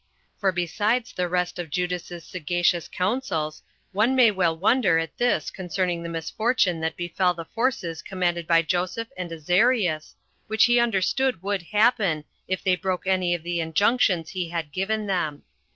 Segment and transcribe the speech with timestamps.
[0.39, 3.61] For besides the rest of Judas's sagacious counsels,
[3.91, 8.63] one may well wonder at this concerning the misfortune that befell the forces commanded by
[8.63, 10.15] Joseph and Azarias,
[10.47, 15.05] which he understood would happen, if they broke any of the injunctions he had given
[15.05, 15.43] them.